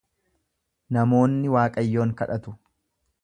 Namoonni 0.97 1.53
Waaqayyoon 1.57 2.17
kadhatu. 2.23 2.57